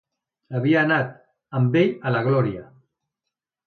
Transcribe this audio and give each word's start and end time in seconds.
Havia 0.59 0.79
anat 0.85 1.13
amb 1.61 1.79
ell 1.85 1.95
a 2.13 2.17
la 2.19 2.27
gloria 2.33 2.69